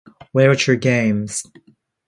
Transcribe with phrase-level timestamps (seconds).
[0.33, 1.43] Wheelchair Games.